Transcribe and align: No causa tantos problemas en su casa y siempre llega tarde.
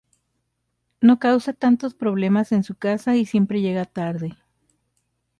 No 0.99 1.19
causa 1.19 1.53
tantos 1.53 1.93
problemas 1.93 2.51
en 2.53 2.63
su 2.63 2.73
casa 2.73 3.15
y 3.17 3.27
siempre 3.27 3.61
llega 3.61 3.85
tarde. 3.85 4.35